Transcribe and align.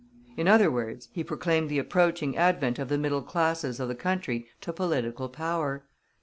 In 0.35 0.47
other 0.47 0.71
words, 0.71 1.09
he 1.11 1.23
proclaimed 1.23 1.69
the 1.69 1.77
approaching 1.77 2.35
advent 2.35 2.79
of 2.79 2.89
the 2.89 2.97
middle 2.97 3.21
classes 3.21 3.79
of 3.79 3.87
the 3.87 3.93
country 3.93 4.47
to 4.61 4.73
political 4.73 5.29
power. 5.29 5.85